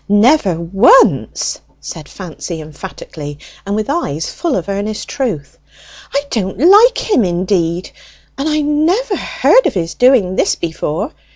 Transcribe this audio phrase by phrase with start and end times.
[0.09, 5.59] "Never once!" said Fancy emphatically, and with eyes full of earnest truth.
[6.11, 7.91] "I don't like him indeed,
[8.35, 11.11] and I never heard of his doing this before!